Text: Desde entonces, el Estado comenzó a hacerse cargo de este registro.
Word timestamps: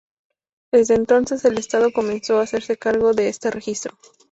Desde 0.71 0.95
entonces, 0.95 1.45
el 1.45 1.59
Estado 1.59 1.93
comenzó 1.93 2.39
a 2.39 2.41
hacerse 2.41 2.75
cargo 2.75 3.13
de 3.13 3.27
este 3.29 3.51
registro. 3.51 3.95